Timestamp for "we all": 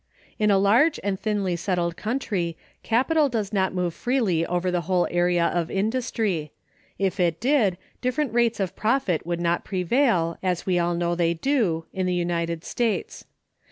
10.65-10.95